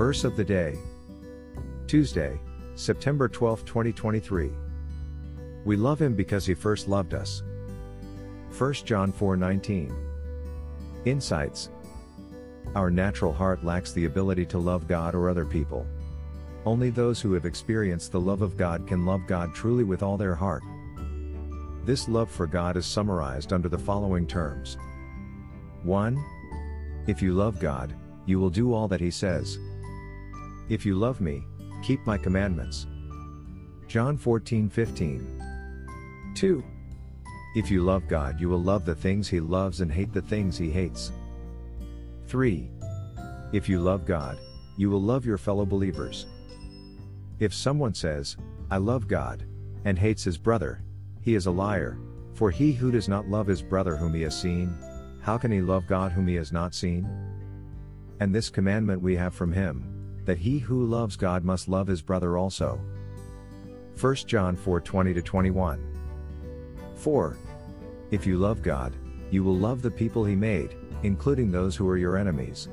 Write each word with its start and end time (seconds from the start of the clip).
Verse 0.00 0.24
of 0.24 0.34
the 0.34 0.42
day. 0.42 0.78
Tuesday, 1.86 2.40
September 2.74 3.28
12, 3.28 3.66
2023. 3.66 4.50
We 5.66 5.76
love 5.76 6.00
him 6.00 6.14
because 6.14 6.46
he 6.46 6.54
first 6.54 6.88
loved 6.88 7.12
us. 7.12 7.42
1 8.56 8.86
John 8.86 9.12
4:19. 9.12 9.92
Insights. 11.04 11.68
Our 12.74 12.90
natural 12.90 13.34
heart 13.34 13.62
lacks 13.62 13.92
the 13.92 14.06
ability 14.06 14.46
to 14.46 14.58
love 14.58 14.88
God 14.88 15.14
or 15.14 15.28
other 15.28 15.44
people. 15.44 15.86
Only 16.64 16.88
those 16.88 17.20
who 17.20 17.34
have 17.34 17.44
experienced 17.44 18.10
the 18.10 18.20
love 18.22 18.40
of 18.40 18.56
God 18.56 18.86
can 18.86 19.04
love 19.04 19.26
God 19.26 19.52
truly 19.52 19.84
with 19.84 20.02
all 20.02 20.16
their 20.16 20.34
heart. 20.34 20.62
This 21.84 22.08
love 22.08 22.30
for 22.30 22.46
God 22.46 22.78
is 22.78 22.86
summarized 22.86 23.52
under 23.52 23.68
the 23.68 23.78
following 23.78 24.26
terms 24.26 24.78
1. 25.82 26.16
If 27.06 27.20
you 27.20 27.34
love 27.34 27.60
God, 27.60 27.94
you 28.24 28.40
will 28.40 28.48
do 28.48 28.72
all 28.72 28.88
that 28.88 29.02
He 29.02 29.10
says. 29.10 29.58
If 30.70 30.86
you 30.86 30.94
love 30.94 31.20
me, 31.20 31.42
keep 31.82 32.06
my 32.06 32.16
commandments. 32.16 32.86
John 33.88 34.16
14 34.16 34.70
15. 34.70 35.42
2. 36.36 36.64
If 37.56 37.72
you 37.72 37.82
love 37.82 38.06
God, 38.06 38.40
you 38.40 38.48
will 38.48 38.62
love 38.62 38.84
the 38.84 38.94
things 38.94 39.28
He 39.28 39.40
loves 39.40 39.80
and 39.80 39.90
hate 39.90 40.12
the 40.12 40.22
things 40.22 40.56
He 40.56 40.70
hates. 40.70 41.10
3. 42.28 42.70
If 43.52 43.68
you 43.68 43.80
love 43.80 44.06
God, 44.06 44.38
you 44.76 44.88
will 44.90 45.02
love 45.02 45.26
your 45.26 45.38
fellow 45.38 45.66
believers. 45.66 46.26
If 47.40 47.52
someone 47.52 47.92
says, 47.92 48.36
I 48.70 48.76
love 48.76 49.08
God, 49.08 49.44
and 49.84 49.98
hates 49.98 50.22
his 50.22 50.38
brother, 50.38 50.84
he 51.20 51.34
is 51.34 51.46
a 51.46 51.50
liar, 51.50 51.98
for 52.34 52.52
he 52.52 52.70
who 52.72 52.92
does 52.92 53.08
not 53.08 53.28
love 53.28 53.48
his 53.48 53.60
brother 53.62 53.96
whom 53.96 54.14
he 54.14 54.22
has 54.22 54.40
seen, 54.40 54.72
how 55.20 55.36
can 55.36 55.50
he 55.50 55.60
love 55.60 55.88
God 55.88 56.12
whom 56.12 56.28
he 56.28 56.36
has 56.36 56.52
not 56.52 56.74
seen? 56.74 57.08
And 58.20 58.32
this 58.32 58.50
commandment 58.50 59.02
we 59.02 59.16
have 59.16 59.34
from 59.34 59.52
him, 59.52 59.99
that 60.30 60.38
he 60.38 60.60
who 60.60 60.86
loves 60.86 61.16
God 61.16 61.44
must 61.44 61.66
love 61.66 61.88
his 61.88 62.02
brother 62.02 62.38
also. 62.38 62.80
1 64.00 64.14
John 64.14 64.54
4 64.54 64.80
20 64.80 65.20
21. 65.20 65.84
4. 66.94 67.36
If 68.12 68.24
you 68.24 68.36
love 68.36 68.62
God, 68.62 68.94
you 69.32 69.42
will 69.42 69.56
love 69.56 69.82
the 69.82 69.90
people 69.90 70.24
he 70.24 70.36
made, 70.36 70.76
including 71.02 71.50
those 71.50 71.74
who 71.74 71.88
are 71.88 71.96
your 71.96 72.16
enemies. 72.16 72.68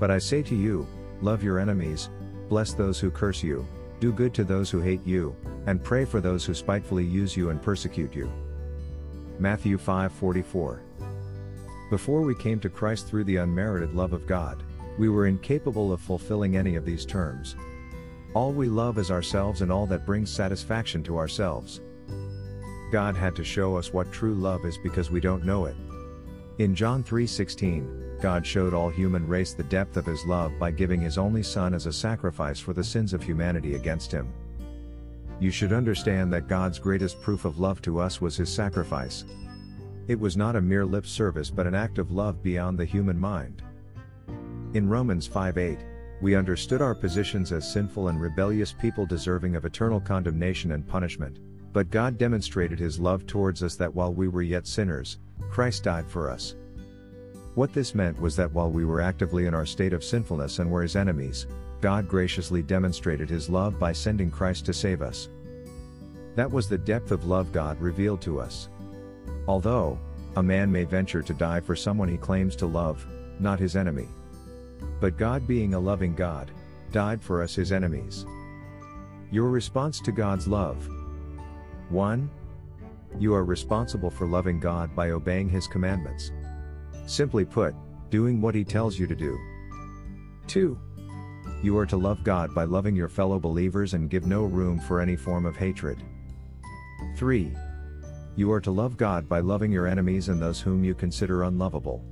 But 0.00 0.10
I 0.10 0.18
say 0.18 0.42
to 0.42 0.56
you, 0.56 0.88
love 1.22 1.44
your 1.44 1.60
enemies, 1.60 2.10
bless 2.48 2.72
those 2.72 2.98
who 2.98 3.12
curse 3.12 3.44
you, 3.44 3.64
do 4.00 4.12
good 4.12 4.34
to 4.34 4.42
those 4.42 4.70
who 4.70 4.80
hate 4.80 5.06
you, 5.06 5.36
and 5.68 5.84
pray 5.84 6.04
for 6.04 6.20
those 6.20 6.44
who 6.44 6.52
spitefully 6.52 7.04
use 7.04 7.36
you 7.36 7.50
and 7.50 7.62
persecute 7.62 8.12
you. 8.12 8.28
Matthew 9.38 9.78
5:44. 9.78 10.80
Before 11.90 12.22
we 12.22 12.34
came 12.34 12.58
to 12.58 12.68
Christ 12.68 13.06
through 13.06 13.22
the 13.22 13.36
unmerited 13.36 13.94
love 13.94 14.12
of 14.12 14.26
God, 14.26 14.64
we 14.98 15.08
were 15.08 15.26
incapable 15.26 15.92
of 15.92 16.00
fulfilling 16.00 16.56
any 16.56 16.76
of 16.76 16.84
these 16.84 17.06
terms. 17.06 17.56
All 18.34 18.52
we 18.52 18.68
love 18.68 18.98
is 18.98 19.10
ourselves 19.10 19.62
and 19.62 19.72
all 19.72 19.86
that 19.86 20.06
brings 20.06 20.30
satisfaction 20.30 21.02
to 21.04 21.18
ourselves. 21.18 21.80
God 22.92 23.16
had 23.16 23.34
to 23.36 23.44
show 23.44 23.76
us 23.76 23.92
what 23.92 24.12
true 24.12 24.34
love 24.34 24.64
is 24.64 24.78
because 24.78 25.10
we 25.10 25.20
don't 25.20 25.44
know 25.44 25.66
it. 25.66 25.76
In 26.58 26.74
John 26.74 27.02
3:16, 27.02 28.18
God 28.20 28.46
showed 28.46 28.74
all 28.74 28.90
human 28.90 29.26
race 29.26 29.54
the 29.54 29.62
depth 29.64 29.96
of 29.96 30.04
his 30.04 30.26
love 30.26 30.52
by 30.58 30.70
giving 30.70 31.00
his 31.00 31.16
only 31.16 31.42
son 31.42 31.72
as 31.72 31.86
a 31.86 31.92
sacrifice 31.92 32.60
for 32.60 32.72
the 32.72 32.84
sins 32.84 33.14
of 33.14 33.22
humanity 33.22 33.74
against 33.74 34.12
him. 34.12 34.28
You 35.40 35.50
should 35.50 35.72
understand 35.72 36.30
that 36.32 36.48
God's 36.48 36.78
greatest 36.78 37.20
proof 37.22 37.46
of 37.46 37.58
love 37.58 37.80
to 37.82 37.98
us 37.98 38.20
was 38.20 38.36
his 38.36 38.52
sacrifice. 38.52 39.24
It 40.06 40.20
was 40.20 40.36
not 40.36 40.56
a 40.56 40.60
mere 40.60 40.84
lip 40.84 41.06
service 41.06 41.50
but 41.50 41.66
an 41.66 41.74
act 41.74 41.98
of 41.98 42.10
love 42.10 42.42
beyond 42.42 42.78
the 42.78 42.84
human 42.84 43.18
mind. 43.18 43.62
In 44.72 44.88
Romans 44.88 45.26
5:8, 45.26 45.80
we 46.22 46.36
understood 46.36 46.80
our 46.80 46.94
positions 46.94 47.50
as 47.50 47.72
sinful 47.72 48.06
and 48.06 48.20
rebellious 48.20 48.72
people 48.72 49.04
deserving 49.04 49.56
of 49.56 49.64
eternal 49.64 49.98
condemnation 49.98 50.70
and 50.70 50.86
punishment, 50.86 51.40
but 51.72 51.90
God 51.90 52.18
demonstrated 52.18 52.78
his 52.78 53.00
love 53.00 53.26
towards 53.26 53.64
us 53.64 53.74
that 53.74 53.92
while 53.92 54.14
we 54.14 54.28
were 54.28 54.42
yet 54.42 54.68
sinners, 54.68 55.18
Christ 55.50 55.82
died 55.82 56.06
for 56.06 56.30
us. 56.30 56.54
What 57.56 57.72
this 57.72 57.96
meant 57.96 58.20
was 58.20 58.36
that 58.36 58.52
while 58.52 58.70
we 58.70 58.84
were 58.84 59.00
actively 59.00 59.46
in 59.46 59.54
our 59.54 59.66
state 59.66 59.92
of 59.92 60.04
sinfulness 60.04 60.60
and 60.60 60.70
were 60.70 60.82
his 60.82 60.94
enemies, 60.94 61.48
God 61.80 62.06
graciously 62.06 62.62
demonstrated 62.62 63.28
his 63.28 63.50
love 63.50 63.76
by 63.76 63.92
sending 63.92 64.30
Christ 64.30 64.66
to 64.66 64.72
save 64.72 65.02
us. 65.02 65.28
That 66.36 66.52
was 66.52 66.68
the 66.68 66.78
depth 66.78 67.10
of 67.10 67.24
love 67.24 67.52
God 67.52 67.80
revealed 67.80 68.20
to 68.20 68.38
us. 68.38 68.68
Although, 69.48 69.98
a 70.36 70.42
man 70.44 70.70
may 70.70 70.84
venture 70.84 71.22
to 71.22 71.34
die 71.34 71.58
for 71.58 71.74
someone 71.74 72.08
he 72.08 72.16
claims 72.16 72.54
to 72.54 72.66
love, 72.66 73.04
not 73.40 73.58
his 73.58 73.74
enemy. 73.74 74.06
But 75.00 75.16
God, 75.16 75.46
being 75.46 75.74
a 75.74 75.80
loving 75.80 76.14
God, 76.14 76.50
died 76.92 77.22
for 77.22 77.42
us 77.42 77.54
his 77.54 77.72
enemies. 77.72 78.26
Your 79.30 79.48
response 79.48 80.00
to 80.00 80.12
God's 80.12 80.46
love 80.46 80.88
1. 81.88 82.30
You 83.18 83.34
are 83.34 83.44
responsible 83.44 84.10
for 84.10 84.26
loving 84.26 84.60
God 84.60 84.94
by 84.94 85.10
obeying 85.10 85.48
his 85.48 85.66
commandments. 85.66 86.30
Simply 87.06 87.44
put, 87.44 87.74
doing 88.10 88.40
what 88.40 88.54
he 88.54 88.64
tells 88.64 88.98
you 88.98 89.06
to 89.06 89.16
do. 89.16 89.38
2. 90.46 90.78
You 91.62 91.76
are 91.78 91.86
to 91.86 91.96
love 91.96 92.22
God 92.24 92.54
by 92.54 92.64
loving 92.64 92.94
your 92.94 93.08
fellow 93.08 93.38
believers 93.38 93.94
and 93.94 94.10
give 94.10 94.26
no 94.26 94.44
room 94.44 94.78
for 94.78 95.00
any 95.00 95.16
form 95.16 95.46
of 95.46 95.56
hatred. 95.56 96.02
3. 97.16 97.52
You 98.36 98.52
are 98.52 98.60
to 98.60 98.70
love 98.70 98.96
God 98.96 99.28
by 99.28 99.40
loving 99.40 99.72
your 99.72 99.86
enemies 99.86 100.28
and 100.28 100.40
those 100.40 100.60
whom 100.60 100.84
you 100.84 100.94
consider 100.94 101.44
unlovable. 101.44 102.04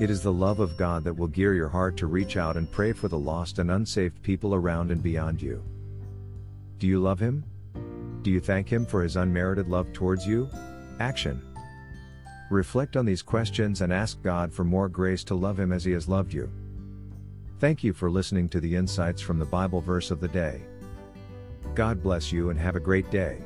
It 0.00 0.10
is 0.10 0.22
the 0.22 0.32
love 0.32 0.60
of 0.60 0.76
God 0.76 1.02
that 1.04 1.14
will 1.14 1.26
gear 1.26 1.54
your 1.54 1.68
heart 1.68 1.96
to 1.96 2.06
reach 2.06 2.36
out 2.36 2.56
and 2.56 2.70
pray 2.70 2.92
for 2.92 3.08
the 3.08 3.18
lost 3.18 3.58
and 3.58 3.70
unsaved 3.70 4.22
people 4.22 4.54
around 4.54 4.92
and 4.92 5.02
beyond 5.02 5.42
you. 5.42 5.62
Do 6.78 6.86
you 6.86 7.00
love 7.00 7.18
Him? 7.18 7.44
Do 8.22 8.30
you 8.30 8.38
thank 8.38 8.68
Him 8.68 8.86
for 8.86 9.02
His 9.02 9.16
unmerited 9.16 9.68
love 9.68 9.92
towards 9.92 10.24
you? 10.24 10.48
Action. 11.00 11.42
Reflect 12.50 12.96
on 12.96 13.06
these 13.06 13.22
questions 13.22 13.80
and 13.80 13.92
ask 13.92 14.22
God 14.22 14.52
for 14.52 14.62
more 14.62 14.88
grace 14.88 15.24
to 15.24 15.34
love 15.34 15.58
Him 15.58 15.72
as 15.72 15.84
He 15.84 15.92
has 15.92 16.08
loved 16.08 16.32
you. 16.32 16.48
Thank 17.58 17.82
you 17.82 17.92
for 17.92 18.08
listening 18.08 18.48
to 18.50 18.60
the 18.60 18.76
insights 18.76 19.20
from 19.20 19.40
the 19.40 19.44
Bible 19.44 19.80
verse 19.80 20.12
of 20.12 20.20
the 20.20 20.28
day. 20.28 20.62
God 21.74 22.02
bless 22.04 22.30
you 22.30 22.50
and 22.50 22.58
have 22.58 22.76
a 22.76 22.80
great 22.80 23.10
day. 23.10 23.38